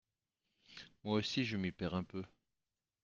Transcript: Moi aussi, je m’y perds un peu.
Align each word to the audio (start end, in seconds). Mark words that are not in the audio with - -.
Moi 1.03 1.19
aussi, 1.19 1.45
je 1.45 1.57
m’y 1.57 1.71
perds 1.71 1.93
un 1.93 2.03
peu. 2.03 2.23